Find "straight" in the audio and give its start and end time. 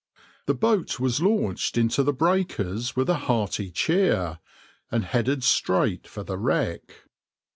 5.43-6.07